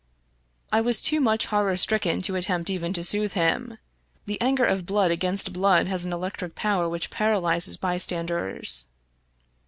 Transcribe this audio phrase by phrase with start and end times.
[0.71, 3.77] I was too much horror stricken to attempt even to soothe him.
[4.25, 8.85] The anger of blood against blood has an electric power which paralyzes bystanders.